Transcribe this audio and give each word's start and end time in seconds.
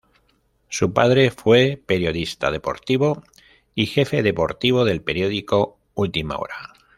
Su 0.67 0.93
padre 0.93 1.29
fue 1.29 1.79
periodista 1.85 2.49
deportivo 2.49 3.21
y 3.75 3.85
jefe 3.85 4.23
deportivo 4.23 4.83
del 4.83 5.03
periódico 5.03 5.77
"Última 5.93 6.37
Hora". 6.37 6.73